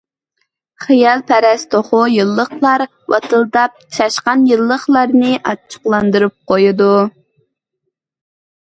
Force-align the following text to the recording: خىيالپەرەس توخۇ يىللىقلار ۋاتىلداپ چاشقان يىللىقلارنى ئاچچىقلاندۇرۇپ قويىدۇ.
خىيالپەرەس 0.85 1.65
توخۇ 1.73 1.99
يىللىقلار 2.13 2.85
ۋاتىلداپ 3.15 3.77
چاشقان 3.99 4.49
يىللىقلارنى 4.55 5.39
ئاچچىقلاندۇرۇپ 5.39 6.39
قويىدۇ. 6.55 6.93